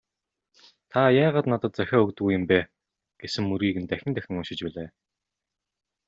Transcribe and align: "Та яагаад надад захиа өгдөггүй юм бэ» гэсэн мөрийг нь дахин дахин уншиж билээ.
"Та 0.91 1.01
яагаад 1.25 1.49
надад 1.51 1.73
захиа 1.79 1.99
өгдөггүй 2.05 2.33
юм 2.37 2.43
бэ» 2.51 2.59
гэсэн 3.21 3.43
мөрийг 3.49 3.75
нь 3.79 3.89
дахин 3.91 4.11
дахин 4.15 4.37
уншиж 4.39 4.59
билээ. 4.65 4.89